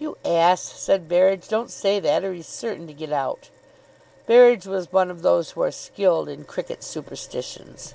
"You 0.00 0.16
ass," 0.24 0.60
said 0.60 1.06
Berridge. 1.08 1.46
"Don't 1.46 1.70
say 1.70 2.00
that, 2.00 2.24
or 2.24 2.32
he's 2.34 2.48
certain 2.48 2.88
to 2.88 2.92
get 2.92 3.12
out." 3.12 3.48
Berridge 4.26 4.66
was 4.66 4.90
one 4.90 5.08
of 5.08 5.22
those 5.22 5.52
who 5.52 5.62
are 5.62 5.70
skilled 5.70 6.28
in 6.28 6.42
cricket 6.42 6.82
superstitions. 6.82 7.94